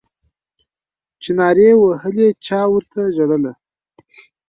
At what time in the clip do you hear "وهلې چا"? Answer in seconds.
1.81-2.59